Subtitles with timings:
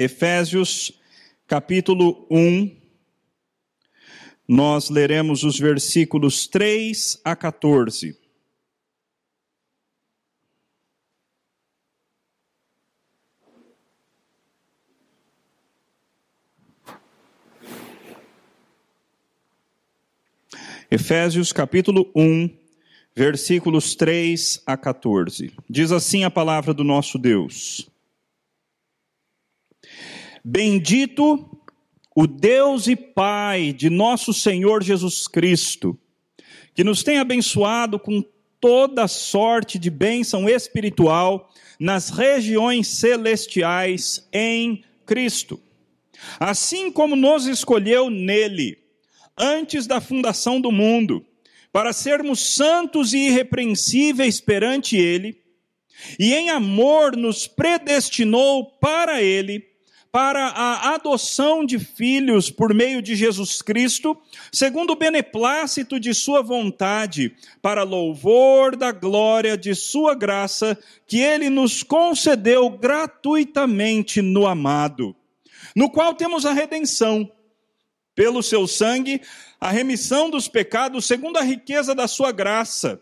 [0.00, 0.98] Efésios,
[1.46, 2.74] capítulo 1.
[4.48, 8.18] Nós leremos os versículos 3 a 14.
[20.90, 22.48] Efésios capítulo 1,
[23.14, 25.52] versículos 3 a 14.
[25.68, 27.90] Diz assim a palavra do nosso Deus:
[30.44, 31.58] Bendito
[32.14, 35.98] o Deus e Pai de nosso Senhor Jesus Cristo,
[36.74, 38.22] que nos tem abençoado com
[38.60, 45.60] toda sorte de bênção espiritual nas regiões celestiais em Cristo.
[46.38, 48.78] Assim como nos escolheu nele,
[49.38, 51.24] antes da fundação do mundo,
[51.72, 55.40] para sermos santos e irrepreensíveis perante Ele,
[56.18, 59.69] e em amor nos predestinou para Ele,
[60.12, 64.16] para a adoção de filhos por meio de Jesus Cristo,
[64.52, 71.48] segundo o beneplácito de Sua vontade, para louvor da glória de Sua graça, que Ele
[71.48, 75.14] nos concedeu gratuitamente no amado,
[75.76, 77.30] no qual temos a redenção
[78.14, 79.20] pelo seu sangue,
[79.60, 83.00] a remissão dos pecados segundo a riqueza da sua graça.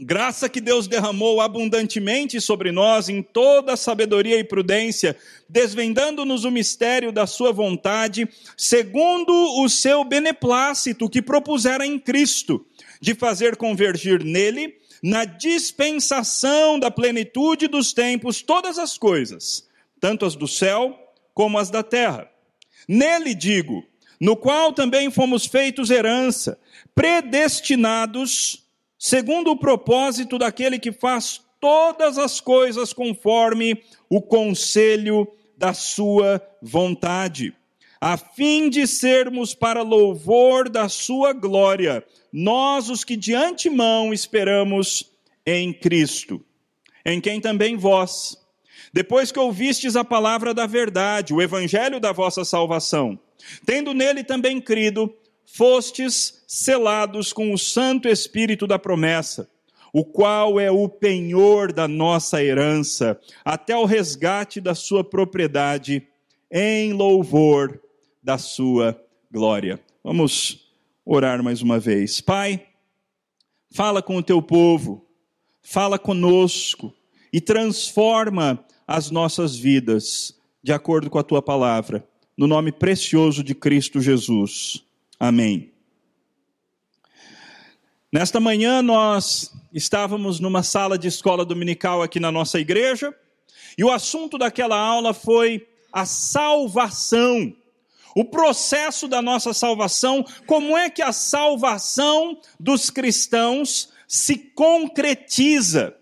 [0.00, 5.16] Graça que Deus derramou abundantemente sobre nós em toda sabedoria e prudência,
[5.48, 12.64] desvendando-nos o mistério da sua vontade, segundo o seu beneplácito que propusera em Cristo,
[13.00, 19.68] de fazer convergir nele, na dispensação da plenitude dos tempos, todas as coisas,
[20.00, 20.96] tanto as do céu
[21.34, 22.30] como as da terra.
[22.86, 23.84] Nele digo,
[24.20, 26.56] no qual também fomos feitos herança,
[26.94, 28.67] predestinados
[28.98, 35.26] segundo o propósito daquele que faz todas as coisas conforme o conselho
[35.56, 37.54] da sua vontade,
[38.00, 45.10] a fim de sermos para louvor da sua glória, nós os que de antemão esperamos
[45.44, 46.44] em Cristo,
[47.04, 48.36] em quem também vós,
[48.92, 53.18] depois que ouvistes a palavra da verdade, o evangelho da vossa salvação,
[53.64, 55.12] Tendo nele também crido,
[55.52, 59.48] fostes selados com o Santo Espírito da promessa,
[59.92, 66.06] o qual é o penhor da nossa herança, até o resgate da sua propriedade,
[66.50, 67.80] em louvor
[68.22, 69.00] da sua
[69.30, 69.80] glória.
[70.04, 70.70] Vamos
[71.04, 72.20] orar mais uma vez.
[72.20, 72.66] Pai,
[73.70, 75.06] fala com o teu povo,
[75.62, 76.92] fala conosco
[77.32, 83.54] e transforma as nossas vidas de acordo com a tua palavra no nome precioso de
[83.54, 84.87] Cristo Jesus.
[85.18, 85.72] Amém.
[88.12, 93.12] Nesta manhã nós estávamos numa sala de escola dominical aqui na nossa igreja,
[93.76, 97.52] e o assunto daquela aula foi a salvação.
[98.14, 105.94] O processo da nossa salvação, como é que a salvação dos cristãos se concretiza.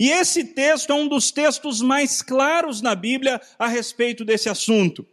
[0.00, 5.06] E esse texto é um dos textos mais claros na Bíblia a respeito desse assunto.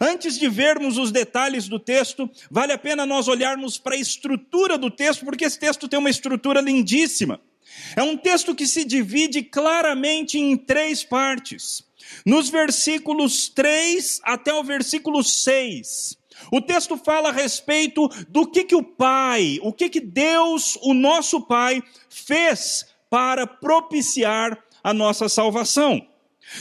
[0.00, 4.76] Antes de vermos os detalhes do texto, vale a pena nós olharmos para a estrutura
[4.76, 7.40] do texto, porque esse texto tem uma estrutura lindíssima.
[7.94, 11.84] É um texto que se divide claramente em três partes.
[12.24, 16.16] Nos versículos 3 até o versículo 6,
[16.52, 20.94] o texto fala a respeito do que, que o Pai, o que, que Deus, o
[20.94, 26.06] nosso Pai, fez para propiciar a nossa salvação.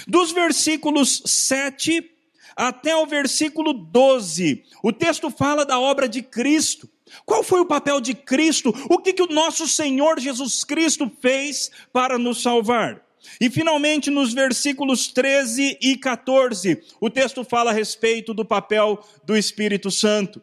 [0.07, 2.14] Dos versículos 7
[2.55, 4.63] até o versículo 12.
[4.83, 6.89] O texto fala da obra de Cristo.
[7.25, 8.73] Qual foi o papel de Cristo?
[8.89, 13.03] O que, que o nosso Senhor Jesus Cristo fez para nos salvar?
[13.39, 19.35] E finalmente, nos versículos 13 e 14, o texto fala a respeito do papel do
[19.35, 20.41] Espírito Santo.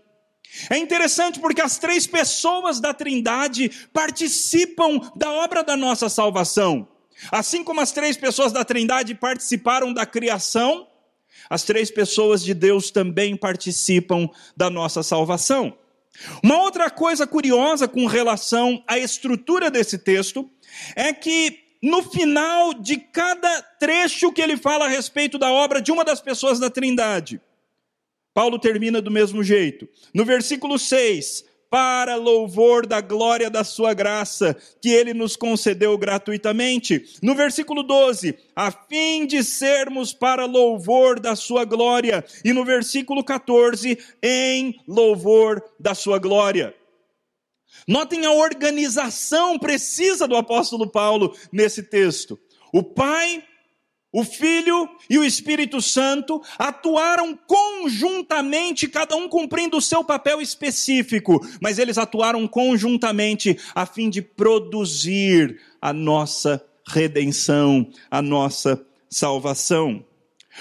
[0.68, 6.86] É interessante porque as três pessoas da Trindade participam da obra da nossa salvação.
[7.30, 10.86] Assim como as três pessoas da Trindade participaram da criação,
[11.48, 15.76] as três pessoas de Deus também participam da nossa salvação.
[16.42, 20.48] Uma outra coisa curiosa com relação à estrutura desse texto
[20.94, 25.90] é que no final de cada trecho que ele fala a respeito da obra de
[25.90, 27.40] uma das pessoas da Trindade,
[28.32, 29.88] Paulo termina do mesmo jeito.
[30.14, 37.18] No versículo 6, para louvor da glória da sua graça, que ele nos concedeu gratuitamente.
[37.22, 42.22] No versículo 12, a fim de sermos para louvor da sua glória.
[42.44, 46.74] E no versículo 14, em louvor da sua glória.
[47.88, 52.38] Notem a organização precisa do apóstolo Paulo nesse texto.
[52.70, 53.42] O Pai
[54.12, 61.40] o Filho e o Espírito Santo atuaram conjuntamente, cada um cumprindo o seu papel específico,
[61.60, 70.04] mas eles atuaram conjuntamente a fim de produzir a nossa redenção, a nossa salvação.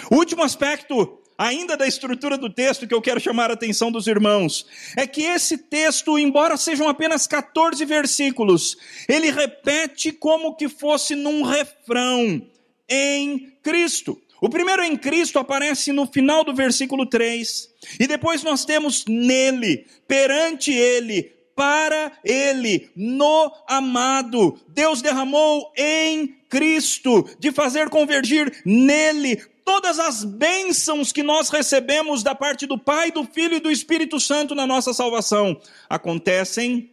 [0.10, 4.06] O último aspecto ainda da estrutura do texto que eu quero chamar a atenção dos
[4.06, 4.64] irmãos,
[4.96, 8.78] é que esse texto, embora sejam apenas 14 versículos,
[9.10, 12.44] ele repete como que fosse num refrão,
[12.90, 14.20] em Cristo.
[14.42, 17.70] O primeiro em Cristo aparece no final do versículo 3,
[18.00, 24.60] e depois nós temos nele, perante ele, para ele, no amado.
[24.70, 32.36] Deus derramou em Cristo, de fazer convergir nele todas as bênçãos que nós recebemos da
[32.36, 36.92] parte do Pai, do Filho e do Espírito Santo na nossa salvação acontecem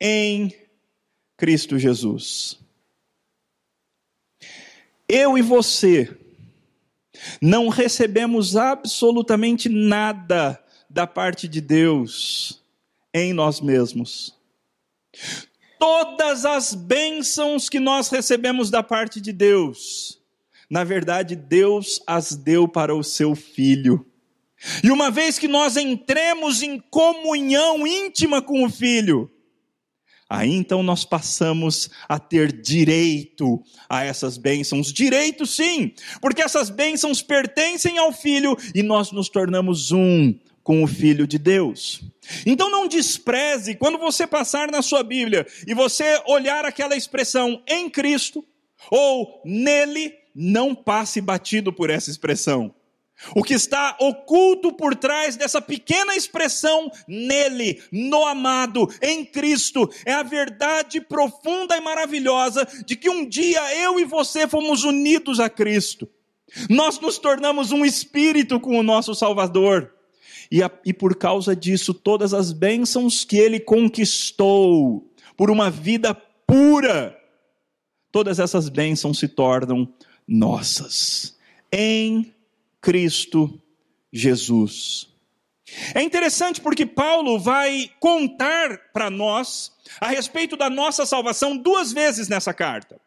[0.00, 0.54] em
[1.36, 2.61] Cristo Jesus.
[5.12, 6.16] Eu e você
[7.40, 12.60] não recebemos absolutamente nada da parte de Deus
[13.14, 14.34] em nós mesmos.
[15.78, 20.22] Todas as bênçãos que nós recebemos da parte de Deus
[20.72, 24.06] na verdade, Deus as deu para o seu filho.
[24.82, 29.30] E uma vez que nós entremos em comunhão íntima com o filho,
[30.32, 34.92] aí então nós passamos a ter direito a essas bênçãos.
[34.92, 40.86] Direito sim, porque essas bênçãos pertencem ao filho e nós nos tornamos um com o
[40.86, 42.02] Filho de Deus.
[42.46, 47.90] Então não despreze, quando você passar na sua Bíblia e você olhar aquela expressão em
[47.90, 48.44] Cristo
[48.90, 52.74] ou nele, não passe batido por essa expressão.
[53.34, 60.12] O que está oculto por trás dessa pequena expressão nele, no amado, em Cristo, é
[60.12, 65.48] a verdade profunda e maravilhosa de que um dia eu e você fomos unidos a
[65.48, 66.08] Cristo.
[66.68, 69.94] Nós nos tornamos um espírito com o nosso Salvador.
[70.50, 76.14] E, a, e por causa disso, todas as bênçãos que ele conquistou por uma vida
[76.14, 77.18] pura,
[78.10, 79.88] todas essas bênçãos se tornam
[80.28, 81.38] nossas,
[81.72, 82.34] em
[82.82, 83.62] Cristo
[84.12, 85.08] Jesus.
[85.94, 92.28] É interessante porque Paulo vai contar para nós a respeito da nossa salvação duas vezes
[92.28, 93.00] nessa carta.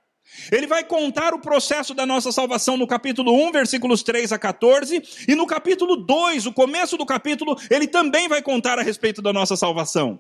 [0.52, 5.04] Ele vai contar o processo da nossa salvação no capítulo 1, versículos 3 a 14,
[5.28, 9.32] e no capítulo 2, o começo do capítulo, ele também vai contar a respeito da
[9.32, 10.20] nossa salvação.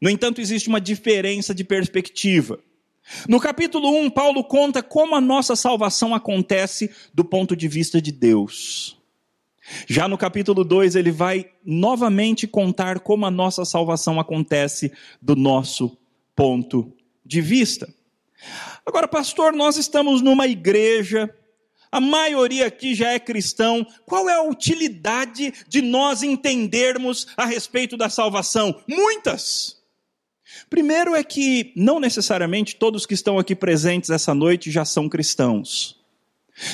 [0.00, 2.58] No entanto, existe uma diferença de perspectiva.
[3.28, 8.12] No capítulo 1, Paulo conta como a nossa salvação acontece do ponto de vista de
[8.12, 8.98] Deus.
[9.86, 15.96] Já no capítulo 2, ele vai novamente contar como a nossa salvação acontece do nosso
[16.34, 16.92] ponto
[17.24, 17.92] de vista.
[18.84, 21.32] Agora, pastor, nós estamos numa igreja,
[21.90, 23.86] a maioria aqui já é cristão.
[24.06, 28.82] Qual é a utilidade de nós entendermos a respeito da salvação?
[28.88, 29.81] Muitas.
[30.68, 36.00] Primeiro é que não necessariamente todos que estão aqui presentes essa noite já são cristãos.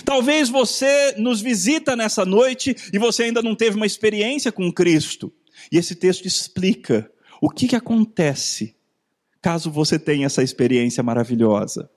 [0.05, 5.33] Talvez você nos visita nessa noite e você ainda não teve uma experiência com Cristo.
[5.71, 7.11] E esse texto explica
[7.41, 8.75] o que, que acontece
[9.41, 11.88] caso você tenha essa experiência maravilhosa.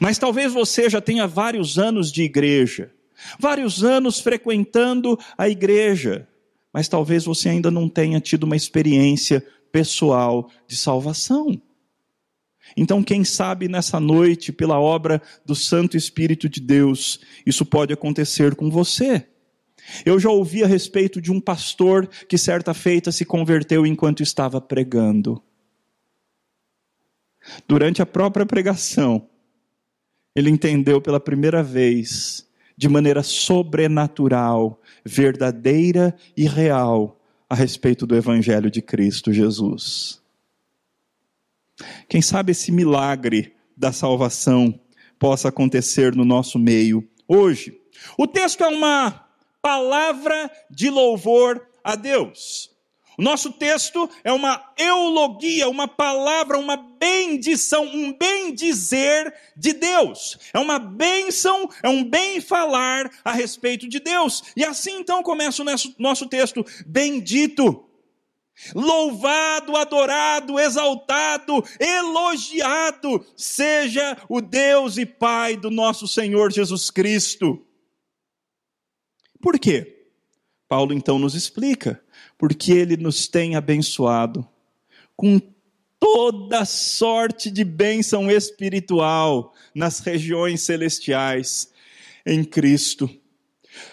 [0.00, 2.92] Mas talvez você já tenha vários anos de igreja,
[3.38, 6.26] vários anos frequentando a igreja,
[6.72, 11.60] mas talvez você ainda não tenha tido uma experiência pessoal de salvação.
[12.76, 18.54] Então, quem sabe nessa noite, pela obra do Santo Espírito de Deus, isso pode acontecer
[18.54, 19.26] com você.
[20.06, 24.60] Eu já ouvi a respeito de um pastor que certa feita se converteu enquanto estava
[24.60, 25.42] pregando.
[27.66, 29.28] Durante a própria pregação,
[30.34, 37.20] ele entendeu pela primeira vez, de maneira sobrenatural, verdadeira e real,
[37.52, 40.22] a respeito do Evangelho de Cristo Jesus.
[42.08, 44.80] Quem sabe esse milagre da salvação
[45.18, 47.78] possa acontecer no nosso meio hoje.
[48.16, 49.28] O texto é uma
[49.60, 52.71] palavra de louvor a Deus.
[53.18, 60.38] O nosso texto é uma eulogia, uma palavra, uma bendição, um bem dizer de Deus.
[60.52, 64.42] É uma bênção, é um bem falar a respeito de Deus.
[64.56, 67.84] E assim então começa o nosso, nosso texto: Bendito,
[68.74, 77.66] louvado, adorado, exaltado, elogiado seja o Deus e Pai do nosso Senhor Jesus Cristo.
[79.40, 79.98] Por quê?
[80.68, 82.02] Paulo então nos explica
[82.42, 84.44] porque Ele nos tem abençoado
[85.14, 85.40] com
[86.00, 91.70] toda sorte de bênção espiritual nas regiões celestiais.
[92.26, 93.08] em Cristo.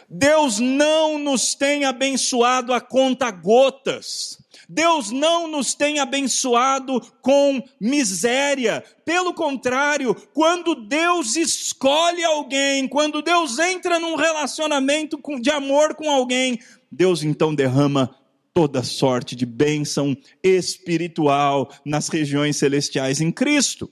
[0.10, 4.40] Deus não nos tem abençoado a conta gotas.
[4.68, 8.84] Deus não nos tem abençoado com miséria.
[9.06, 16.60] Pelo contrário, quando Deus escolhe alguém, quando Deus entra num relacionamento de amor com alguém,
[16.92, 18.19] Deus então derrama
[18.60, 23.90] toda sorte de bênção espiritual nas regiões celestiais em Cristo.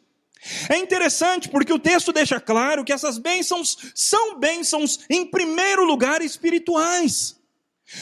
[0.67, 6.21] É interessante porque o texto deixa claro que essas bênçãos são bênçãos, em primeiro lugar,
[6.21, 7.37] espirituais.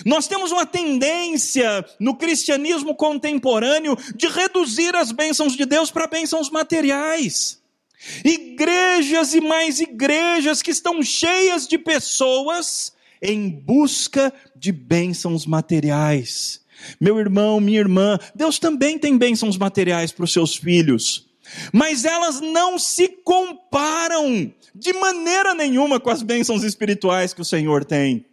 [0.03, 6.49] Nós temos uma tendência no cristianismo contemporâneo de reduzir as bênçãos de Deus para bênçãos
[6.49, 7.61] materiais.
[8.23, 12.94] Igrejas e mais igrejas que estão cheias de pessoas
[13.25, 16.61] em busca de bênçãos materiais.
[17.01, 21.27] Meu irmão, minha irmã, Deus também tem bênçãos materiais para os seus filhos,
[21.73, 27.83] mas elas não se comparam de maneira nenhuma com as bênçãos espirituais que o Senhor
[27.83, 28.25] tem.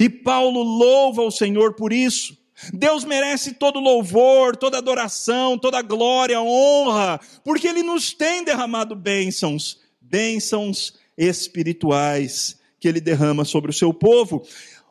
[0.00, 2.36] E Paulo louva o Senhor por isso.
[2.72, 9.78] Deus merece todo louvor, toda adoração, toda glória, honra, porque Ele nos tem derramado bênçãos,
[10.00, 14.46] bênçãos espirituais que Ele derrama sobre o seu povo.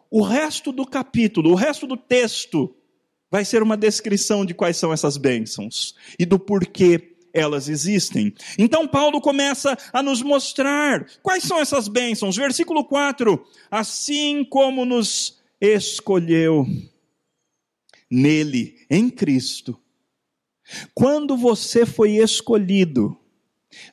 [0.10, 2.76] O resto do capítulo, o resto do texto,
[3.30, 8.34] vai ser uma descrição de quais são essas bênçãos e do porquê elas existem.
[8.58, 12.36] Então Paulo começa a nos mostrar quais são essas bênçãos.
[12.36, 16.66] Versículo 4: Assim como nos escolheu
[18.10, 19.80] nele, em Cristo.
[20.96, 23.16] Quando você foi escolhido,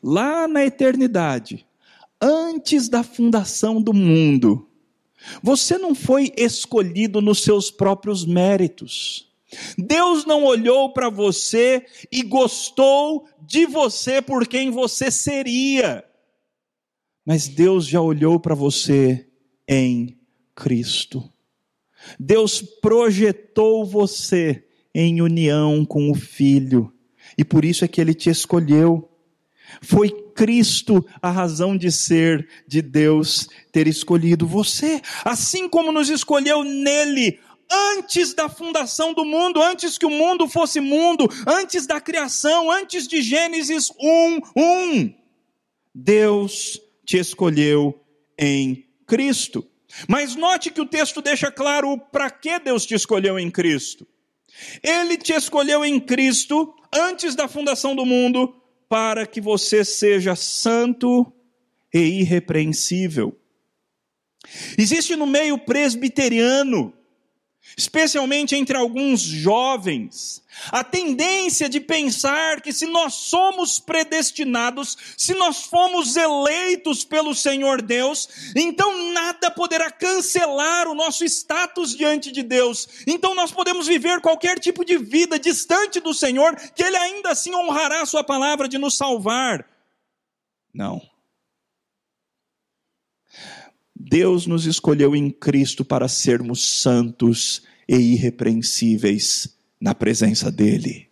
[0.03, 1.67] lá na eternidade,
[2.21, 4.69] antes da fundação do mundo,
[5.43, 9.29] você não foi escolhido nos seus próprios méritos.
[9.77, 16.05] Deus não olhou para você e gostou de você por quem você seria.
[17.25, 19.29] Mas Deus já olhou para você
[19.69, 20.19] em
[20.55, 21.31] Cristo.
[22.19, 26.93] Deus projetou você em união com o Filho,
[27.37, 29.10] e por isso é que ele te escolheu.
[29.83, 36.65] Foi Cristo a razão de ser de Deus ter escolhido você, assim como nos escolheu
[36.65, 37.39] nele
[37.71, 43.07] antes da fundação do mundo, antes que o mundo fosse mundo, antes da criação, antes
[43.07, 45.15] de Gênesis 1, 1.
[45.95, 48.01] Deus te escolheu
[48.39, 49.67] em Cristo.
[50.09, 54.07] Mas note que o texto deixa claro para que Deus te escolheu em Cristo.
[54.83, 58.55] Ele te escolheu em Cristo antes da fundação do mundo
[58.91, 61.33] para que você seja santo
[61.95, 63.39] e irrepreensível.
[64.77, 66.93] Existe no meio presbiteriano
[67.77, 75.65] especialmente entre alguns jovens, a tendência de pensar que se nós somos predestinados, se nós
[75.65, 82.89] fomos eleitos pelo Senhor Deus, então nada poderá cancelar o nosso status diante de Deus.
[83.07, 87.55] Então nós podemos viver qualquer tipo de vida distante do Senhor, que Ele ainda assim
[87.55, 89.65] honrará a Sua palavra de nos salvar.
[90.75, 91.10] Não.
[94.11, 101.09] Deus nos escolheu em Cristo para sermos santos e irrepreensíveis na presença dEle.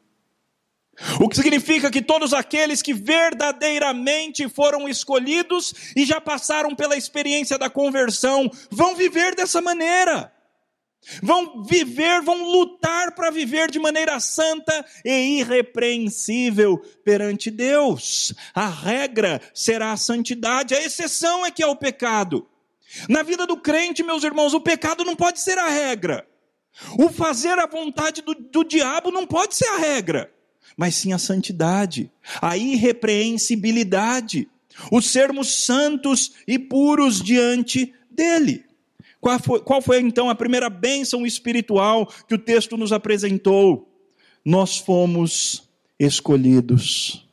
[1.20, 7.56] O que significa que todos aqueles que verdadeiramente foram escolhidos e já passaram pela experiência
[7.56, 10.32] da conversão vão viver dessa maneira.
[11.22, 18.34] Vão viver, vão lutar para viver de maneira santa e irrepreensível perante Deus.
[18.52, 22.44] A regra será a santidade, a exceção é que é o pecado.
[23.08, 26.26] Na vida do crente, meus irmãos, o pecado não pode ser a regra.
[26.98, 30.32] O fazer a vontade do, do diabo não pode ser a regra,
[30.76, 34.48] mas sim a santidade, a irrepreensibilidade,
[34.90, 38.64] o sermos santos e puros diante dele.
[39.20, 43.92] Qual foi, qual foi então a primeira bênção espiritual que o texto nos apresentou?
[44.44, 45.68] Nós fomos
[45.98, 47.26] escolhidos.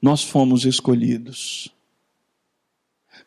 [0.00, 1.70] Nós fomos escolhidos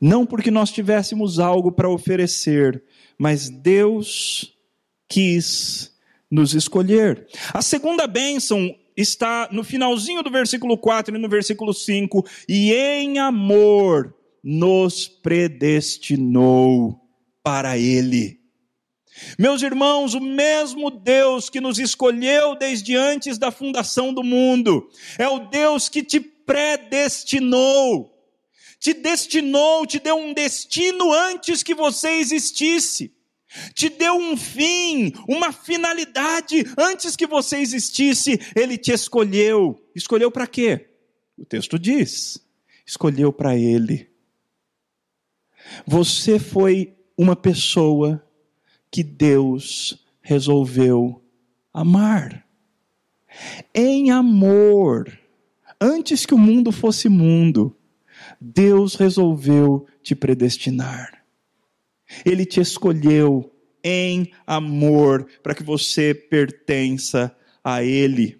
[0.04, 2.84] não porque nós tivéssemos algo para oferecer,
[3.18, 4.54] mas Deus
[5.08, 5.94] quis
[6.30, 7.26] nos escolher.
[7.54, 13.18] A segunda bênção está no finalzinho do versículo 4 e no versículo 5, e em
[13.18, 17.00] amor nos predestinou
[17.42, 18.42] para Ele.
[19.40, 24.86] Meus irmãos, o mesmo Deus que nos escolheu desde antes da fundação do mundo,
[25.18, 28.13] é o Deus que te predestinou
[28.84, 33.14] te destinou, te deu um destino antes que você existisse.
[33.74, 39.82] Te deu um fim, uma finalidade antes que você existisse, ele te escolheu.
[39.96, 40.90] Escolheu para quê?
[41.38, 42.46] O texto diz:
[42.86, 44.10] escolheu para ele.
[45.88, 48.22] Você foi uma pessoa
[48.92, 51.24] que Deus resolveu
[51.74, 52.46] amar.
[53.74, 55.18] Em amor,
[55.80, 57.74] antes que o mundo fosse mundo,
[58.46, 61.24] Deus resolveu te predestinar.
[62.26, 63.50] Ele te escolheu
[63.82, 67.34] em amor para que você pertença
[67.64, 68.38] a Ele.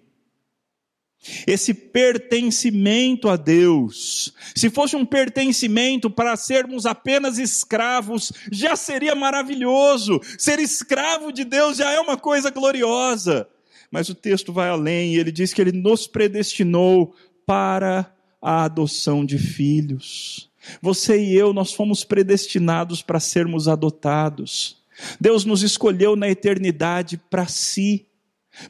[1.46, 10.20] Esse pertencimento a Deus, se fosse um pertencimento para sermos apenas escravos, já seria maravilhoso.
[10.36, 13.48] Ser escravo de Deus já é uma coisa gloriosa.
[13.90, 17.14] Mas o texto vai além, ele diz que ele nos predestinou
[17.46, 18.14] para
[18.44, 20.50] a adoção de filhos.
[20.82, 24.76] Você e eu, nós fomos predestinados para sermos adotados.
[25.18, 28.06] Deus nos escolheu na eternidade para si,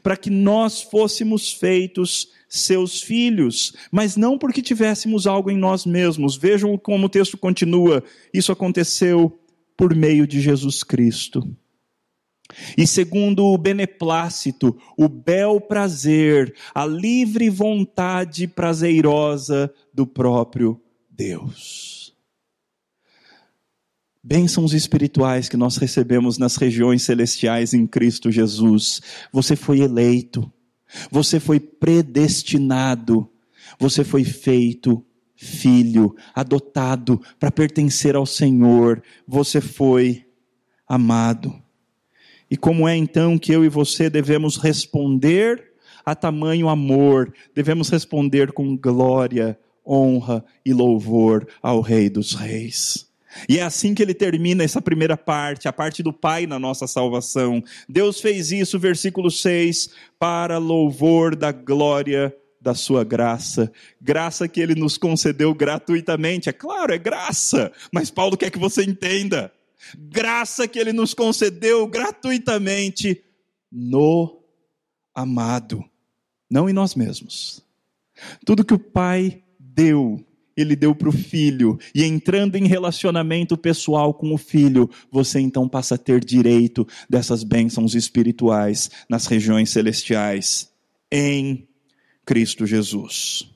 [0.01, 6.37] para que nós fôssemos feitos seus filhos, mas não porque tivéssemos algo em nós mesmos.
[6.37, 8.01] Vejam como o texto continua.
[8.33, 9.37] Isso aconteceu
[9.75, 11.45] por meio de Jesus Cristo.
[12.77, 22.13] E segundo o beneplácito, o bel prazer, a livre vontade prazerosa do próprio Deus.
[24.23, 29.01] Bênçãos espirituais que nós recebemos nas regiões celestiais em Cristo Jesus.
[29.31, 30.51] Você foi eleito,
[31.11, 33.29] você foi predestinado,
[33.79, 40.25] você foi feito filho, adotado para pertencer ao Senhor, você foi
[40.87, 41.64] amado.
[42.55, 45.73] E como é então que eu e você devemos responder
[46.05, 47.33] a tamanho amor?
[47.53, 53.07] Devemos responder com glória, honra e louvor ao Rei dos Reis.
[53.49, 56.87] E é assim que ele termina essa primeira parte, a parte do Pai na nossa
[56.87, 57.61] salvação.
[57.89, 63.69] Deus fez isso, versículo 6, para louvor da glória da sua graça.
[64.01, 66.47] Graça que ele nos concedeu gratuitamente.
[66.47, 69.51] É claro, é graça, mas Paulo quer que você entenda
[69.97, 73.23] graça que ele nos concedeu gratuitamente
[73.71, 74.43] no
[75.13, 75.83] amado,
[76.49, 77.63] não em nós mesmos.
[78.45, 84.13] Tudo que o Pai deu, ele deu para o filho, e entrando em relacionamento pessoal
[84.13, 90.71] com o filho, você então passa a ter direito dessas bênçãos espirituais nas regiões celestiais,
[91.11, 91.67] em
[92.25, 93.49] Cristo Jesus.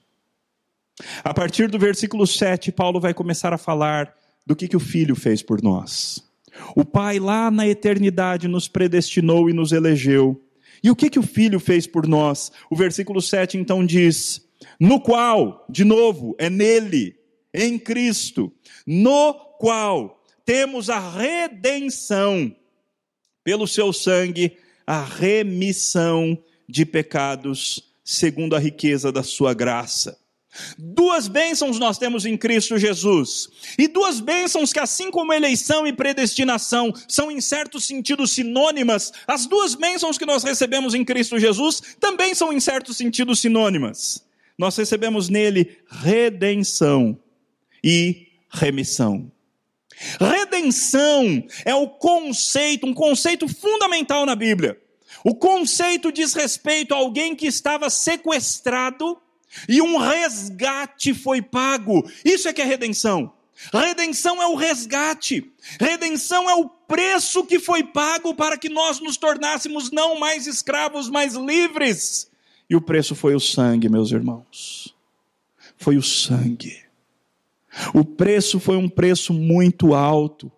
[1.24, 4.14] A partir do versículo 7, Paulo vai começar a falar
[4.50, 6.28] do que, que o Filho fez por nós.
[6.76, 10.44] O Pai lá na eternidade nos predestinou e nos elegeu.
[10.84, 12.52] E o que, que o Filho fez por nós?
[12.68, 14.42] O versículo 7 então diz:
[14.80, 17.16] No qual, de novo, é nele,
[17.54, 18.52] em Cristo,
[18.88, 22.52] no qual temos a redenção,
[23.44, 26.36] pelo seu sangue, a remissão
[26.68, 30.18] de pecados, segundo a riqueza da sua graça
[30.78, 33.50] Duas bênçãos nós temos em Cristo Jesus.
[33.78, 39.46] E duas bênçãos que, assim como eleição e predestinação são, em certo sentido, sinônimas, as
[39.46, 44.26] duas bênçãos que nós recebemos em Cristo Jesus também são, em certo sentido, sinônimas.
[44.58, 47.18] Nós recebemos nele redenção
[47.84, 49.32] e remissão.
[50.20, 54.80] Redenção é o conceito, um conceito fundamental na Bíblia.
[55.24, 59.18] O conceito diz respeito a alguém que estava sequestrado
[59.68, 62.10] e um resgate foi pago.
[62.24, 63.34] Isso é que é redenção.
[63.74, 65.52] Redenção é o resgate.
[65.80, 71.10] Redenção é o preço que foi pago para que nós nos tornássemos não mais escravos,
[71.10, 72.30] mas livres.
[72.70, 74.96] E o preço foi o sangue, meus irmãos.
[75.78, 76.78] Foi o sangue.
[77.94, 80.52] O preço foi um preço muito alto.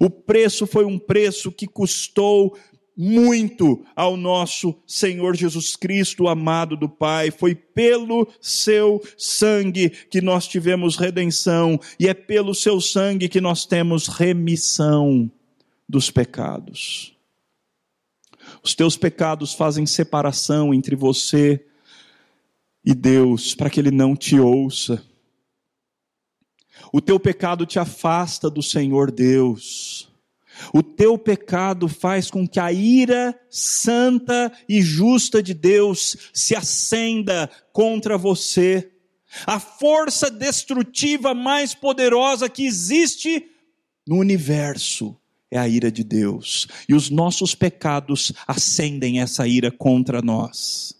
[0.00, 2.56] O preço foi um preço que custou
[2.96, 7.30] muito ao nosso Senhor Jesus Cristo, amado do Pai.
[7.30, 13.66] Foi pelo seu sangue que nós tivemos redenção, e é pelo seu sangue que nós
[13.66, 15.30] temos remissão
[15.88, 17.14] dos pecados.
[18.62, 21.64] Os teus pecados fazem separação entre você
[22.84, 25.04] e Deus, para que Ele não te ouça.
[26.92, 30.08] O teu pecado te afasta do Senhor Deus.
[30.72, 37.50] O teu pecado faz com que a ira santa e justa de Deus se acenda
[37.72, 38.90] contra você.
[39.46, 43.44] A força destrutiva mais poderosa que existe
[44.06, 45.16] no universo
[45.50, 46.66] é a ira de Deus.
[46.88, 50.94] E os nossos pecados acendem essa ira contra nós.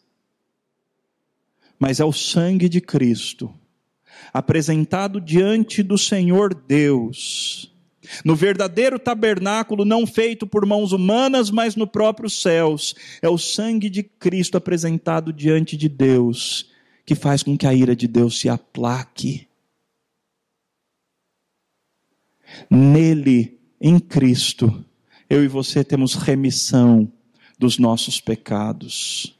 [1.78, 3.52] Mas é o sangue de Cristo,
[4.32, 7.75] apresentado diante do Senhor Deus,
[8.24, 13.88] no verdadeiro tabernáculo, não feito por mãos humanas, mas no próprio céus, é o sangue
[13.88, 16.70] de Cristo apresentado diante de Deus,
[17.04, 19.46] que faz com que a ira de Deus se aplaque.
[22.70, 24.84] Nele, em Cristo,
[25.28, 27.10] eu e você temos remissão
[27.58, 29.36] dos nossos pecados.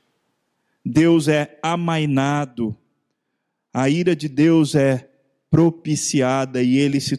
[0.85, 2.77] Deus é amainado,
[3.73, 5.09] a ira de Deus é
[5.51, 7.19] propiciada e ele se,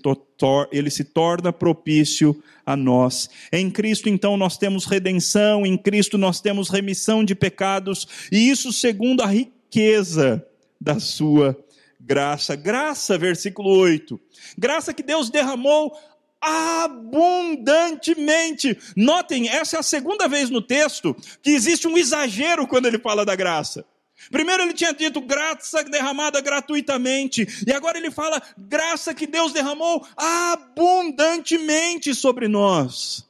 [0.72, 3.30] ele se torna propício a nós.
[3.52, 8.72] Em Cristo, então, nós temos redenção, em Cristo nós temos remissão de pecados, e isso
[8.72, 10.46] segundo a riqueza
[10.80, 11.58] da sua
[12.00, 12.56] graça.
[12.56, 14.20] Graça, versículo 8.
[14.58, 15.94] Graça que Deus derramou
[16.40, 18.78] abundantemente.
[18.96, 23.26] Notem, essa é a segunda vez no texto que existe um exagero quando ele fala
[23.26, 23.86] da graça.
[24.32, 30.06] Primeiro ele tinha dito graça derramada gratuitamente, e agora ele fala graça que Deus derramou
[30.16, 33.26] abundantemente sobre nós.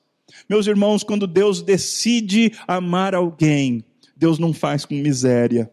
[0.50, 3.84] Meus irmãos, quando Deus decide amar alguém,
[4.16, 5.70] Deus não faz com miséria.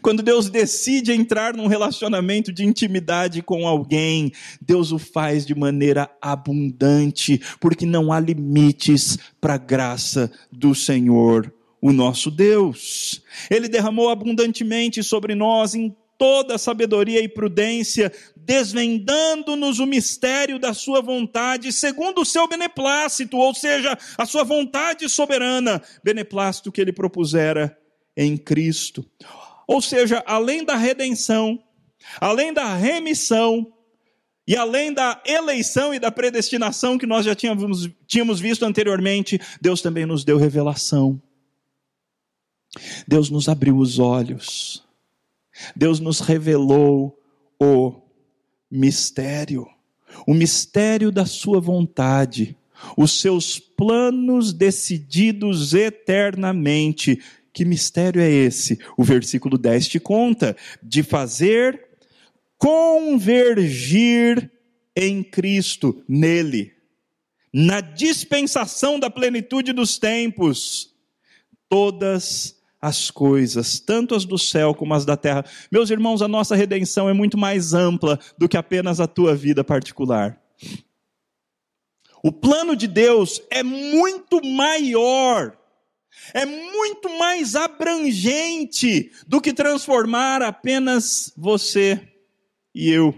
[0.00, 6.08] Quando Deus decide entrar num relacionamento de intimidade com alguém, Deus o faz de maneira
[6.20, 13.20] abundante, porque não há limites para a graça do Senhor, o nosso Deus.
[13.50, 21.02] Ele derramou abundantemente sobre nós em toda sabedoria e prudência, desvendando-nos o mistério da sua
[21.02, 27.76] vontade, segundo o seu beneplácito, ou seja, a sua vontade soberana, beneplácito que ele propusera
[28.16, 29.04] em Cristo.
[29.66, 31.60] Ou seja, além da redenção,
[32.20, 33.72] além da remissão,
[34.46, 39.80] e além da eleição e da predestinação que nós já tínhamos, tínhamos visto anteriormente, Deus
[39.80, 41.20] também nos deu revelação.
[43.06, 44.84] Deus nos abriu os olhos.
[45.76, 47.18] Deus nos revelou
[47.60, 47.94] o
[48.70, 49.66] mistério,
[50.26, 52.56] o mistério da Sua vontade,
[52.96, 57.20] os seus planos decididos eternamente.
[57.52, 58.78] Que mistério é esse?
[58.96, 61.88] O versículo 10 te conta: de fazer
[62.56, 64.50] convergir
[64.96, 66.72] em Cristo, nele,
[67.52, 70.94] na dispensação da plenitude dos tempos,
[71.68, 75.44] todas as coisas, tanto as do céu como as da terra.
[75.70, 79.62] Meus irmãos, a nossa redenção é muito mais ampla do que apenas a tua vida
[79.62, 80.36] particular.
[82.24, 85.56] O plano de Deus é muito maior
[86.34, 92.00] é muito mais abrangente do que transformar apenas você
[92.74, 93.14] e eu.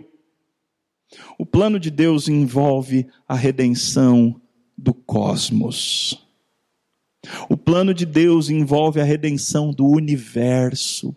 [1.39, 4.41] O plano de Deus envolve a redenção
[4.77, 6.24] do cosmos.
[7.49, 11.15] O plano de Deus envolve a redenção do universo.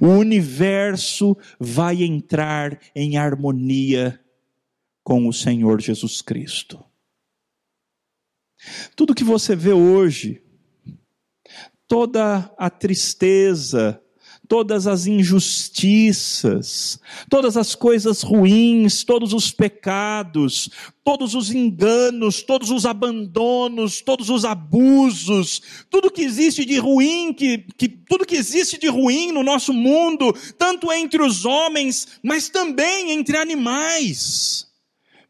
[0.00, 4.20] O universo vai entrar em harmonia
[5.02, 6.82] com o Senhor Jesus Cristo.
[8.94, 10.42] Tudo que você vê hoje,
[11.88, 14.02] toda a tristeza,
[14.50, 20.68] todas as injustiças, todas as coisas ruins, todos os pecados,
[21.04, 27.58] todos os enganos, todos os abandonos, todos os abusos, tudo que existe de ruim, que,
[27.78, 33.12] que, tudo que existe de ruim no nosso mundo, tanto entre os homens, mas também
[33.12, 34.66] entre animais.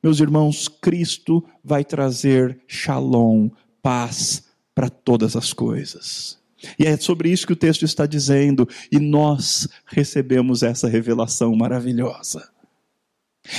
[0.02, 3.50] Meus irmãos, Cristo vai trazer shalom,
[3.82, 6.39] paz para todas as coisas.
[6.78, 12.48] E é sobre isso que o texto está dizendo, e nós recebemos essa revelação maravilhosa.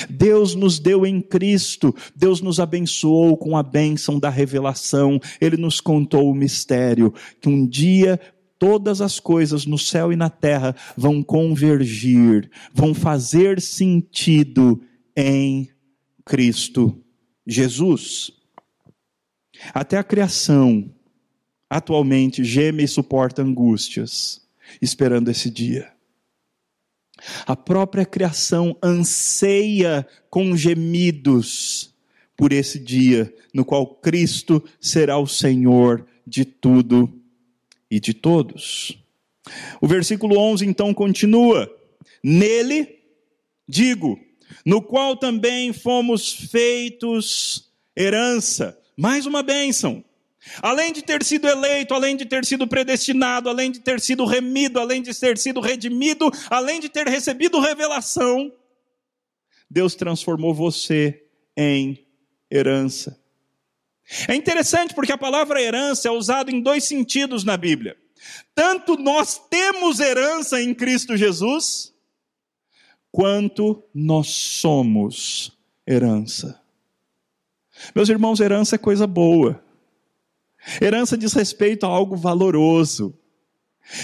[0.10, 5.82] Deus nos deu em Cristo, Deus nos abençoou com a bênção da revelação, Ele nos
[5.82, 8.20] contou o mistério, que um dia
[8.60, 14.80] todas as coisas no céu e na terra vão convergir, vão fazer sentido
[15.18, 15.68] em
[16.24, 16.96] Cristo
[17.46, 18.32] Jesus.
[19.74, 20.92] Até a criação,
[21.72, 24.42] atualmente geme e suporta angústias,
[24.82, 25.90] esperando esse dia.
[27.48, 31.96] A própria criação anseia com gemidos
[32.36, 37.10] por esse dia no qual Cristo será o Senhor de tudo
[37.90, 39.00] e de todos.
[39.80, 41.74] O versículo 11 então continua:
[42.22, 43.00] Nele,
[43.66, 44.20] digo,
[44.66, 50.04] no qual também fomos feitos herança, mais uma bênção
[50.62, 54.80] Além de ter sido eleito, além de ter sido predestinado, além de ter sido remido,
[54.80, 58.52] além de ter sido redimido, além de ter recebido revelação,
[59.70, 61.24] Deus transformou você
[61.56, 62.06] em
[62.50, 63.20] herança.
[64.28, 67.96] É interessante porque a palavra herança é usada em dois sentidos na Bíblia.
[68.54, 71.94] Tanto nós temos herança em Cristo Jesus,
[73.12, 76.60] quanto nós somos herança.
[77.96, 79.64] Meus irmãos, herança é coisa boa.
[80.82, 83.17] Herança diz respeito a algo valoroso.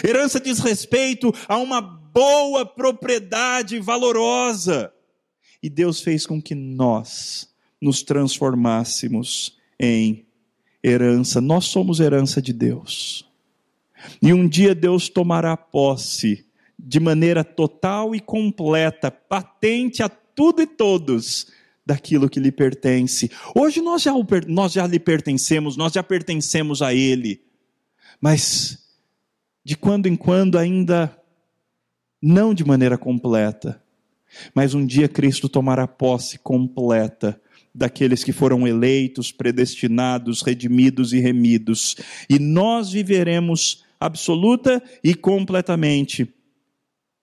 [0.04, 4.92] Herança diz respeito a uma boa propriedade valorosa.
[5.62, 7.50] E Deus fez com que nós
[7.82, 10.26] nos transformássemos em
[10.84, 11.40] herança.
[11.40, 13.28] Nós somos herança de Deus.
[14.22, 16.46] E um dia Deus tomará posse
[16.78, 21.48] de maneira total e completa, patente a tudo e todos,
[21.88, 23.32] daquilo que lhe pertence.
[23.56, 24.12] Hoje nós já,
[24.46, 27.42] nós já lhe pertencemos, nós já pertencemos a Ele,
[28.20, 28.78] mas
[29.64, 31.18] de quando em quando ainda
[32.22, 33.82] não de maneira completa.
[34.54, 37.42] Mas um dia Cristo tomará posse completa
[37.74, 41.96] daqueles que foram eleitos, predestinados, redimidos e remidos,
[42.30, 46.28] e nós viveremos absoluta e completamente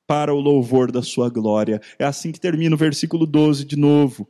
[0.07, 1.83] para o louvor da sua glória.
[1.99, 4.27] É assim que termina o versículo 12 de novo.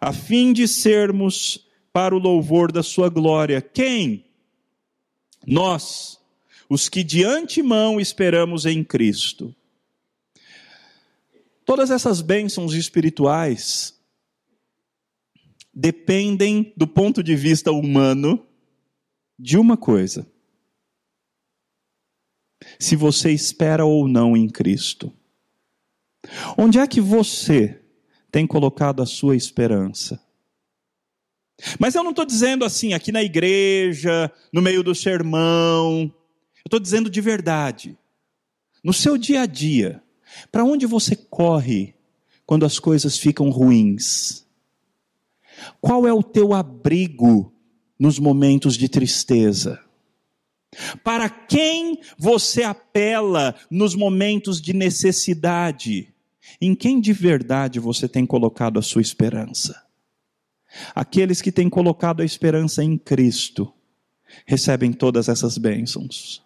[0.00, 3.62] A fim de sermos para o louvor da sua glória.
[3.62, 4.24] Quem?
[5.46, 6.18] Nós,
[6.68, 9.54] os que de antemão esperamos em Cristo.
[11.64, 13.98] Todas essas bênçãos espirituais
[15.72, 18.44] dependem, do ponto de vista humano,
[19.38, 20.26] de uma coisa:
[22.78, 25.12] se você espera ou não em Cristo.
[26.56, 27.83] Onde é que você
[28.34, 30.20] tem colocado a sua esperança?
[31.78, 36.12] Mas eu não estou dizendo assim, aqui na igreja, no meio do sermão.
[36.56, 37.96] Eu estou dizendo de verdade.
[38.82, 40.02] No seu dia a dia,
[40.50, 41.94] para onde você corre
[42.44, 44.44] quando as coisas ficam ruins?
[45.80, 47.52] Qual é o teu abrigo
[47.96, 49.80] nos momentos de tristeza?
[51.04, 56.12] Para quem você apela nos momentos de necessidade?
[56.60, 59.84] Em quem de verdade você tem colocado a sua esperança?
[60.94, 63.72] Aqueles que têm colocado a esperança em Cristo
[64.46, 66.42] recebem todas essas bênçãos.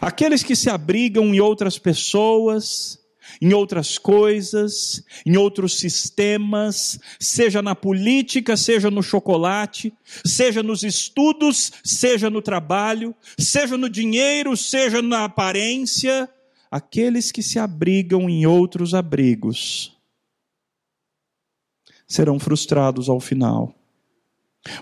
[0.00, 2.98] Aqueles que se abrigam em outras pessoas,
[3.40, 9.92] em outras coisas, em outros sistemas, seja na política, seja no chocolate,
[10.24, 16.28] seja nos estudos, seja no trabalho, seja no dinheiro, seja na aparência,
[16.76, 19.96] aqueles que se abrigam em outros abrigos
[22.06, 23.74] serão frustrados ao final.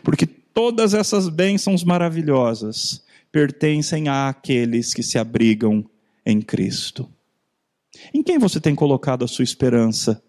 [0.03, 5.89] Porque todas essas bênçãos maravilhosas pertencem àqueles que se abrigam
[6.25, 7.09] em Cristo.
[8.13, 10.23] Em quem você tem colocado a sua esperança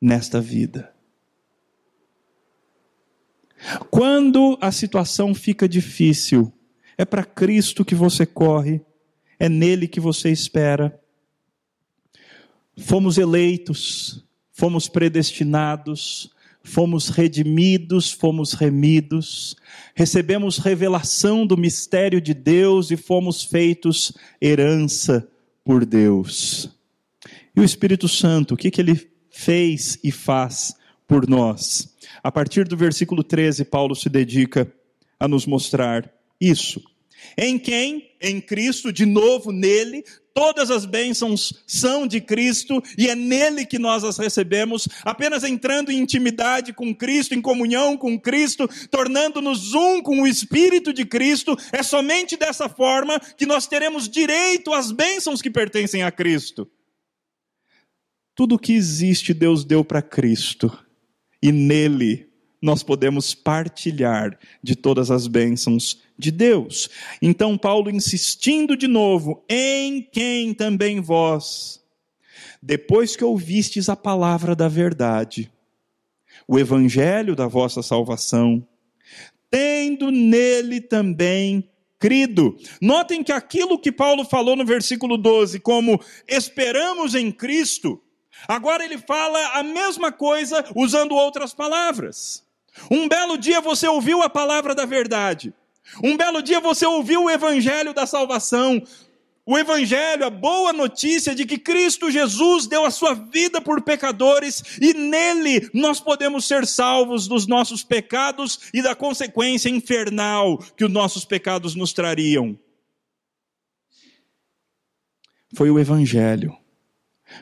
[0.00, 0.92] nesta vida?
[3.90, 6.52] Quando a situação fica difícil,
[6.98, 8.80] é para Cristo que você corre,
[9.38, 10.98] é nele que você espera.
[12.76, 19.54] Fomos eleitos, fomos predestinados, fomos redimidos, fomos remidos,
[19.94, 25.28] recebemos revelação do mistério de Deus e fomos feitos herança
[25.62, 26.70] por Deus.
[27.54, 30.74] E o Espírito Santo, o que, que ele fez e faz
[31.06, 31.94] por nós?
[32.22, 34.72] A partir do versículo 13, Paulo se dedica
[35.20, 36.82] a nos mostrar isso.
[37.36, 38.10] Em quem?
[38.20, 43.78] Em Cristo, de novo nele, todas as bênçãos são de Cristo e é nele que
[43.78, 50.02] nós as recebemos, apenas entrando em intimidade com Cristo, em comunhão com Cristo, tornando-nos um
[50.02, 51.56] com o Espírito de Cristo.
[51.72, 56.68] É somente dessa forma que nós teremos direito às bênçãos que pertencem a Cristo.
[58.34, 60.76] Tudo que existe, Deus deu para Cristo.
[61.40, 62.28] E nele
[62.60, 66.88] nós podemos partilhar de todas as bênçãos de Deus.
[67.20, 71.82] Então, Paulo insistindo de novo, em quem também vós,
[72.62, 75.50] depois que ouvistes a palavra da verdade,
[76.46, 78.66] o evangelho da vossa salvação,
[79.50, 82.56] tendo nele também crido.
[82.80, 88.00] Notem que aquilo que Paulo falou no versículo 12, como esperamos em Cristo,
[88.48, 92.44] Agora ele fala a mesma coisa usando outras palavras.
[92.90, 95.54] Um belo dia você ouviu a palavra da verdade.
[96.02, 98.82] Um belo dia você ouviu o evangelho da salvação.
[99.46, 104.78] O evangelho, a boa notícia de que Cristo Jesus deu a sua vida por pecadores
[104.80, 110.90] e nele nós podemos ser salvos dos nossos pecados e da consequência infernal que os
[110.90, 112.58] nossos pecados nos trariam.
[115.54, 116.56] Foi o evangelho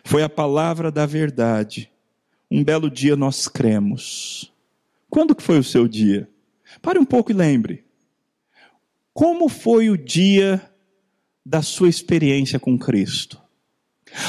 [0.04, 1.90] foi a palavra da verdade.
[2.50, 4.52] Um belo dia nós cremos.
[5.10, 6.28] Quando que foi o seu dia?
[6.80, 7.84] Pare um pouco e lembre.
[9.12, 10.62] Como foi o dia
[11.44, 13.40] da sua experiência com Cristo?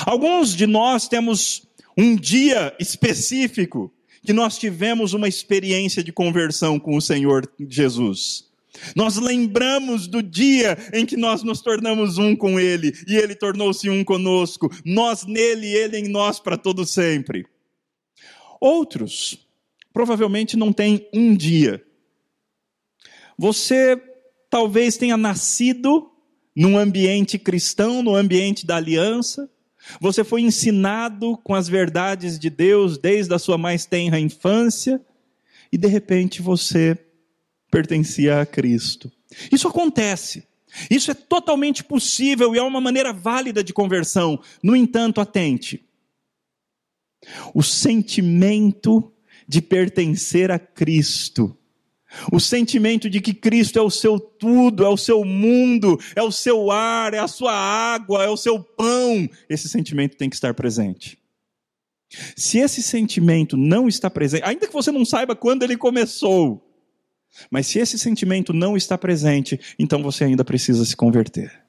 [0.06, 1.68] Alguns de nós temos
[1.98, 3.94] um dia específico
[4.26, 8.50] que nós tivemos uma experiência de conversão com o Senhor Jesus.
[8.96, 13.90] Nós lembramos do dia em que nós nos tornamos um com Ele e Ele tornou-se
[13.90, 14.70] um conosco.
[14.84, 17.46] Nós nele Ele em nós para todo sempre.
[18.60, 19.48] Outros,
[19.94, 21.86] provavelmente não têm um dia.
[23.38, 24.02] Você
[24.54, 26.12] talvez tenha nascido
[26.56, 29.50] num ambiente cristão, no ambiente da aliança.
[30.00, 35.02] Você foi ensinado com as verdades de Deus desde a sua mais tenra infância
[35.72, 36.96] e de repente você
[37.72, 39.12] pertencia a Cristo.
[39.52, 40.48] Isso acontece.
[40.88, 44.40] Isso é totalmente possível e é uma maneira válida de conversão.
[44.62, 45.84] No entanto, atente.
[47.56, 49.12] O sentimento
[49.48, 51.58] de pertencer a Cristo
[52.32, 56.32] o sentimento de que Cristo é o seu tudo, é o seu mundo, é o
[56.32, 59.30] seu ar, é a sua água, é o seu pão.
[59.50, 61.18] Esse sentimento tem que estar presente.
[62.36, 66.64] Se esse sentimento não está presente, ainda que você não saiba quando ele começou,
[67.50, 71.64] mas se esse sentimento não está presente, então você ainda precisa se converter.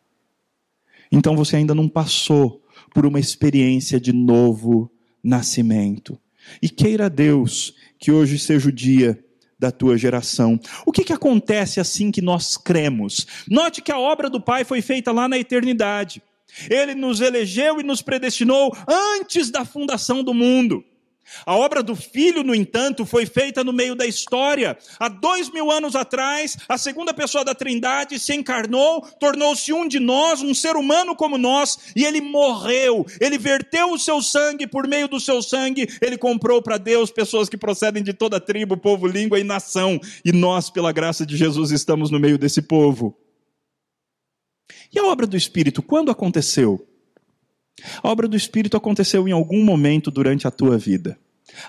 [1.10, 4.90] Então você ainda não passou por uma experiência de novo
[5.22, 6.18] nascimento.
[6.60, 9.18] E queira Deus que hoje seja o dia
[9.64, 10.60] da tua geração.
[10.84, 13.26] O que, que acontece assim que nós cremos?
[13.48, 16.22] Note que a obra do Pai foi feita lá na eternidade.
[16.68, 20.84] Ele nos elegeu e nos predestinou antes da fundação do mundo.
[21.46, 24.76] A obra do Filho, no entanto, foi feita no meio da história.
[24.98, 29.98] Há dois mil anos atrás, a segunda pessoa da Trindade se encarnou, tornou-se um de
[29.98, 33.06] nós, um ser humano como nós, e ele morreu.
[33.20, 37.48] Ele verteu o seu sangue, por meio do seu sangue, ele comprou para Deus pessoas
[37.48, 40.00] que procedem de toda tribo, povo, língua e nação.
[40.24, 43.16] E nós, pela graça de Jesus, estamos no meio desse povo.
[44.92, 46.86] E a obra do Espírito, quando aconteceu?
[48.02, 51.18] A obra do Espírito aconteceu em algum momento durante a tua vida.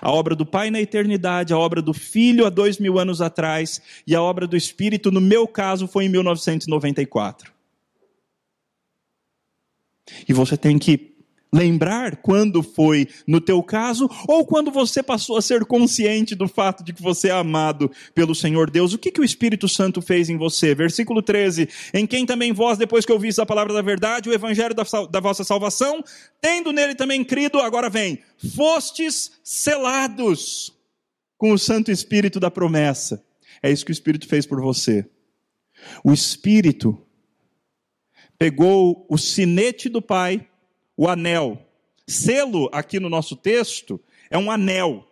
[0.00, 3.80] A obra do Pai na eternidade, a obra do Filho há dois mil anos atrás,
[4.06, 7.52] e a obra do Espírito, no meu caso, foi em 1994.
[10.28, 11.15] E você tem que
[11.56, 16.84] lembrar quando foi no teu caso ou quando você passou a ser consciente do fato
[16.84, 18.92] de que você é amado pelo Senhor Deus.
[18.92, 20.74] O que, que o Espírito Santo fez em você?
[20.74, 24.74] Versículo 13: Em quem também vós, depois que ouviste a palavra da verdade, o evangelho
[24.74, 26.04] da, da vossa salvação,
[26.40, 28.18] tendo nele também crido, agora vem,
[28.54, 30.74] fostes selados
[31.38, 33.24] com o Santo Espírito da promessa.
[33.62, 35.08] É isso que o Espírito fez por você.
[36.04, 37.00] O Espírito
[38.38, 40.46] pegou o sinete do Pai
[40.96, 41.58] o anel.
[42.06, 45.06] Selo, aqui no nosso texto, é um anel.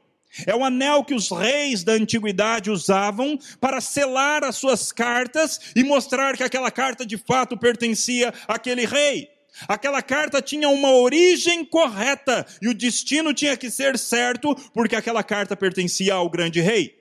[0.47, 5.85] É o anel que os reis da antiguidade usavam para selar as suas cartas e
[5.85, 9.31] mostrar que aquela carta de fato pertencia àquele rei.
[9.69, 15.23] Aquela carta tinha uma origem correta e o destino tinha que ser certo, porque aquela
[15.23, 16.99] carta pertencia ao grande rei.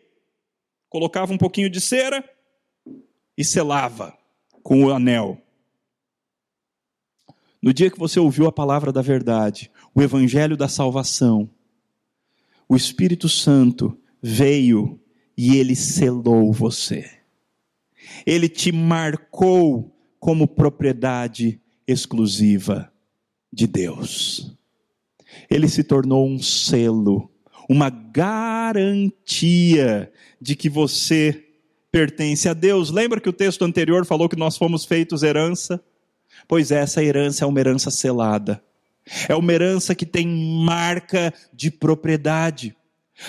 [0.87, 2.23] Colocava um pouquinho de cera
[3.35, 4.15] e selava
[4.61, 5.41] com o anel.
[7.63, 11.49] No dia que você ouviu a palavra da verdade, o evangelho da salvação,
[12.67, 14.99] o Espírito Santo veio
[15.37, 17.09] e ele selou você.
[18.25, 22.91] Ele te marcou como propriedade exclusiva
[23.51, 24.53] de Deus.
[25.49, 27.31] Ele se tornou um selo,
[27.69, 29.31] uma garantia
[30.41, 31.45] de que você
[31.89, 32.89] pertence a Deus.
[32.89, 35.81] Lembra que o texto anterior falou que nós fomos feitos herança?
[36.47, 38.63] Pois essa herança é uma herança selada.
[39.27, 40.27] É uma herança que tem
[40.65, 42.75] marca de propriedade.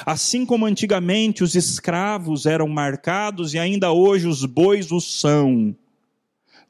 [0.07, 5.77] Assim como antigamente os escravos eram marcados e ainda hoje os bois o são,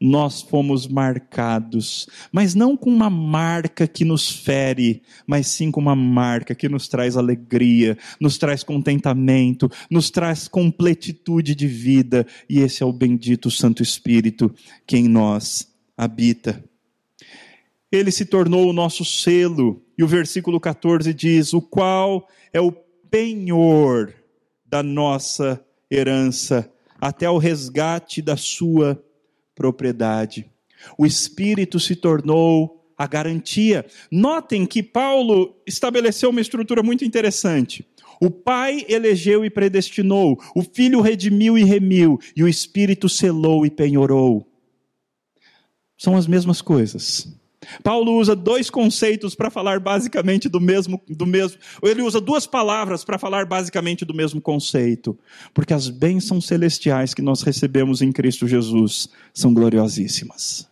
[0.01, 5.95] nós fomos marcados, mas não com uma marca que nos fere, mas sim com uma
[5.95, 12.83] marca que nos traz alegria, nos traz contentamento, nos traz completitude de vida, e esse
[12.83, 14.53] é o bendito Santo Espírito
[14.87, 16.63] que em nós habita.
[17.91, 22.73] Ele se tornou o nosso selo, e o versículo 14 diz: o qual é o
[22.73, 24.13] penhor
[24.67, 26.71] da nossa herança,
[27.01, 29.01] até o resgate da sua
[29.55, 30.51] propriedade.
[30.99, 33.87] O Espírito se tornou a garantia.
[34.11, 37.87] Notem que Paulo estabeleceu uma estrutura muito interessante.
[38.21, 43.71] O Pai elegeu e predestinou, o Filho redimiu e remiu, e o Espírito selou e
[43.71, 44.54] penhorou
[46.05, 47.27] são as mesmas coisas.
[47.83, 51.59] Paulo usa dois conceitos para falar basicamente do mesmo, do mesmo.
[51.83, 55.19] Ele usa duas palavras para falar basicamente do mesmo conceito,
[55.55, 60.69] porque as bênçãos celestiais que nós recebemos em Cristo Jesus são gloriosíssimas.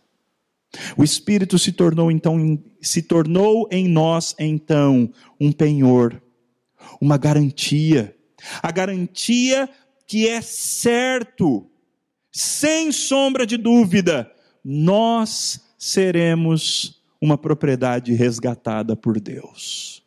[0.95, 6.21] O Espírito se tornou então se tornou em nós então um penhor,
[7.01, 8.15] uma garantia,
[8.61, 9.69] a garantia
[10.07, 11.65] que é certo,
[12.31, 14.31] sem sombra de dúvida,
[14.63, 20.03] nós seremos uma propriedade resgatada por Deus.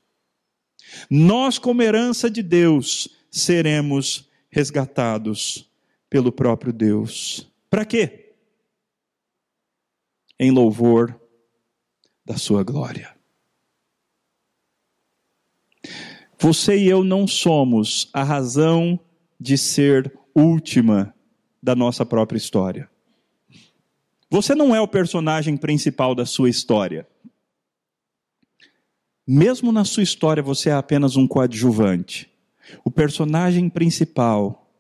[1.11, 5.71] Nós, como herança de Deus, seremos resgatados
[6.09, 7.51] pelo próprio Deus.
[7.69, 8.35] Para quê?
[10.39, 11.19] Em louvor
[12.25, 13.15] da sua glória.
[16.39, 18.99] Você e eu não somos a razão
[19.41, 21.15] de ser última
[21.63, 22.91] da nossa própria história.
[24.37, 27.09] Você não é o personagem principal da sua história.
[29.27, 32.31] Mesmo na sua história, você é apenas um coadjuvante.
[32.85, 34.71] O personagem principal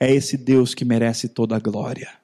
[0.00, 2.14] é esse Deus que merece toda a glória.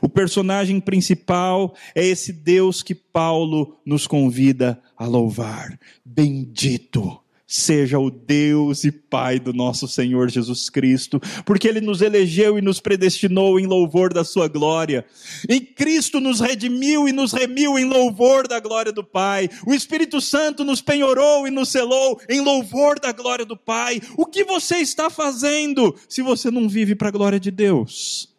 [0.00, 5.76] O personagem principal é esse Deus que Paulo nos convida a louvar.
[6.04, 7.23] Bendito
[7.54, 12.60] seja o Deus e Pai do nosso Senhor Jesus Cristo, porque Ele nos elegeu e
[12.60, 15.06] nos predestinou em louvor da Sua glória.
[15.48, 19.48] Em Cristo nos redimiu e nos remiu em louvor da glória do Pai.
[19.64, 24.00] O Espírito Santo nos penhorou e nos selou em louvor da glória do Pai.
[24.16, 28.34] O que você está fazendo se você não vive para a glória de Deus?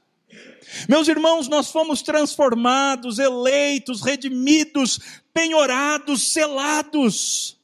[0.89, 4.99] Meus irmãos, nós fomos transformados, eleitos, redimidos,
[5.33, 7.55] penhorados, selados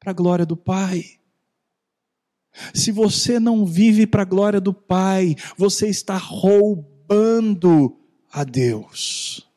[0.00, 1.20] para a glória do Pai.
[2.74, 7.96] Se você não vive para a glória do Pai, você está roubando
[8.32, 9.48] a Deus,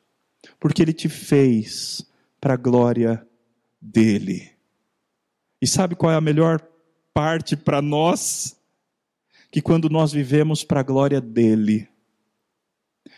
[0.59, 2.05] porque Ele te fez
[2.39, 3.25] para a glória
[3.81, 4.51] dEle.
[5.61, 6.61] E sabe qual é a melhor
[7.13, 8.59] parte para nós?
[9.49, 11.87] Que quando nós vivemos para a glória dEle,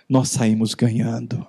[0.08, 1.46] nós saímos ganhando.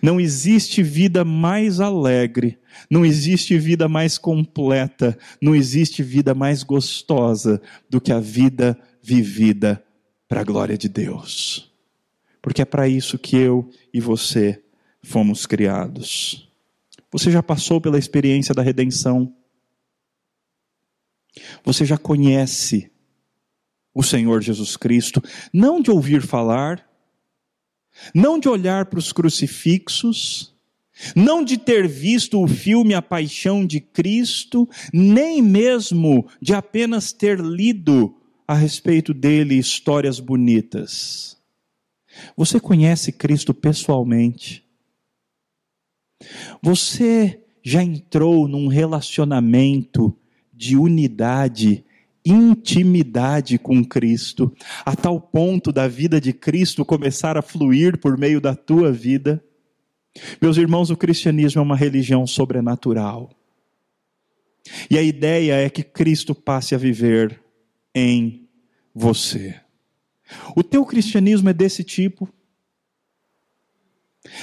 [0.00, 2.58] Não existe vida mais alegre,
[2.90, 9.84] não existe vida mais completa, não existe vida mais gostosa do que a vida vivida
[10.28, 11.72] para a glória de Deus.
[12.40, 14.62] Porque é para isso que eu e você
[15.02, 16.48] fomos criados.
[17.10, 19.34] Você já passou pela experiência da redenção.
[21.64, 22.90] Você já conhece
[23.94, 25.22] o Senhor Jesus Cristo,
[25.52, 26.84] não de ouvir falar,
[28.12, 30.53] não de olhar para os crucifixos,
[31.14, 37.40] não de ter visto o filme A Paixão de Cristo, nem mesmo de apenas ter
[37.40, 38.14] lido
[38.46, 41.36] a respeito dele histórias bonitas.
[42.36, 44.64] Você conhece Cristo pessoalmente.
[46.62, 50.16] Você já entrou num relacionamento
[50.52, 51.84] de unidade
[52.24, 54.50] intimidade com Cristo,
[54.84, 59.43] a tal ponto da vida de Cristo começar a fluir por meio da tua vida.
[60.40, 63.30] Meus irmãos, o cristianismo é uma religião sobrenatural.
[64.90, 67.40] E a ideia é que Cristo passe a viver
[67.94, 68.48] em
[68.94, 69.60] você.
[70.56, 72.28] O teu cristianismo é desse tipo.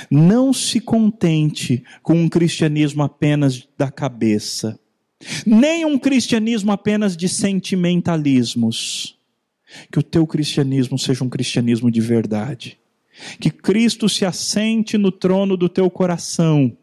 [0.09, 4.79] Não se contente com um cristianismo apenas da cabeça
[5.45, 9.17] nem um cristianismo apenas de sentimentalismos.
[9.91, 12.77] Que o teu cristianismo seja um cristianismo de verdade.
[13.39, 16.75] Que Cristo se assente no trono do teu coração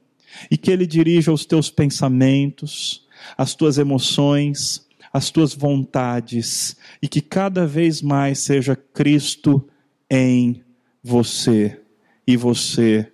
[0.50, 7.20] e que Ele dirija os teus pensamentos, as tuas emoções, as tuas vontades e que
[7.20, 9.68] cada vez mais seja Cristo
[10.10, 10.62] em
[11.02, 11.80] você
[12.26, 13.10] e você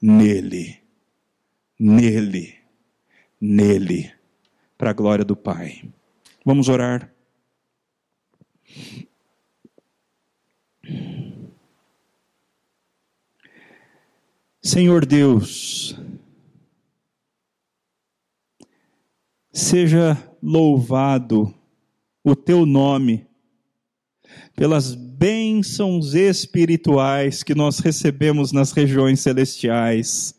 [0.00, 0.78] nele.
[1.78, 2.54] Nele.
[3.40, 4.14] Nele
[4.76, 5.82] para a glória do Pai.
[6.44, 7.10] Vamos orar.
[14.64, 15.94] Senhor Deus,
[19.52, 21.54] seja louvado
[22.24, 23.26] o teu nome
[24.56, 30.34] pelas bênçãos espirituais que nós recebemos nas regiões celestiais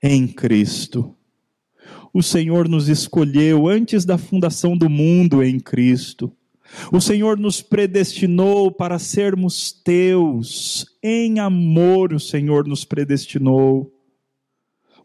[0.00, 1.18] em Cristo
[2.12, 6.32] o Senhor nos escolheu antes da fundação do mundo em Cristo.
[6.92, 10.86] O Senhor nos predestinou para sermos teus.
[11.02, 13.92] Em amor, o Senhor nos predestinou.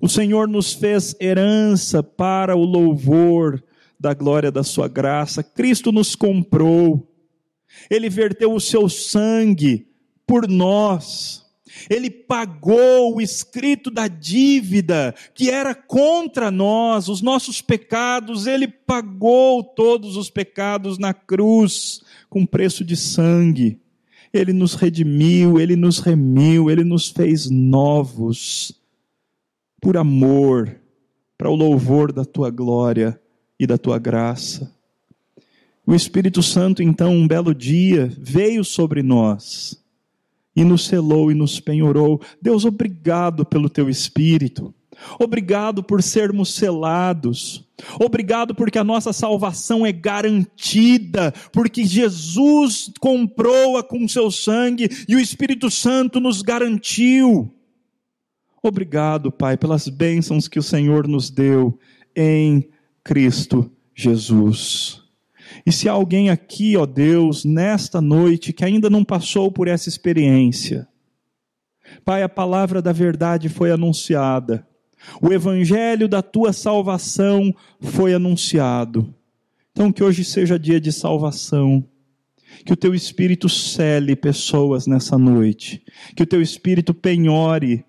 [0.01, 3.64] O Senhor nos fez herança para o louvor
[3.99, 5.41] da glória da Sua graça.
[5.41, 7.09] Cristo nos comprou.
[7.89, 9.88] Ele verteu o seu sangue
[10.28, 11.43] por nós
[11.89, 19.63] ele pagou o escrito da dívida que era contra nós, os nossos pecados, ele pagou
[19.63, 23.80] todos os pecados na cruz com preço de sangue.
[24.34, 28.74] Ele nos redimiu, ele nos remiu, ele nos fez novos
[29.80, 30.80] por amor,
[31.38, 33.19] para o louvor da tua glória
[33.59, 34.74] e da tua graça.
[35.86, 39.83] O Espírito Santo, então, um belo dia, veio sobre nós
[40.56, 42.22] e nos selou e nos penhorou.
[42.41, 44.74] Deus, obrigado pelo teu Espírito.
[45.20, 47.68] Obrigado por sermos selados.
[47.99, 55.20] Obrigado porque a nossa salvação é garantida, porque Jesus comprou-a com seu sangue e o
[55.20, 57.54] Espírito Santo nos garantiu.
[58.62, 61.78] Obrigado, Pai, pelas bênçãos que o Senhor nos deu
[62.16, 62.70] em
[63.04, 65.03] Cristo Jesus.
[65.66, 69.89] E se há alguém aqui, ó Deus, nesta noite que ainda não passou por essa
[69.89, 70.88] experiência,
[72.04, 74.66] Pai, a palavra da verdade foi anunciada,
[75.22, 79.14] o evangelho da tua salvação foi anunciado.
[79.72, 81.84] Então, que hoje seja dia de salvação.
[82.64, 85.84] Que o teu espírito cele pessoas nessa noite.
[86.16, 87.84] Que o teu espírito penhore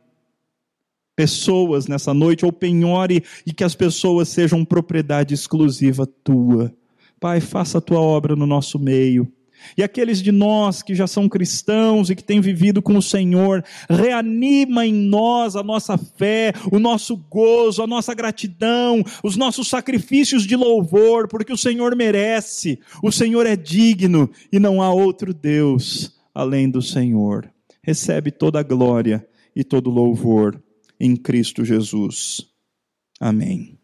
[1.15, 6.75] pessoas nessa noite, ou penhore e que as pessoas sejam propriedade exclusiva tua.
[7.21, 9.31] Pai, faça a tua obra no nosso meio.
[9.77, 13.65] E aqueles de nós que já são cristãos e que têm vivido com o Senhor,
[13.89, 20.47] reanima em nós a nossa fé, o nosso gozo, a nossa gratidão, os nossos sacrifícios
[20.47, 26.15] de louvor, porque o Senhor merece, o Senhor é digno e não há outro Deus
[26.35, 27.51] além do Senhor.
[27.83, 30.61] Recebe toda a glória e todo o louvor
[30.99, 32.47] em Cristo Jesus.
[33.21, 33.79] Amém.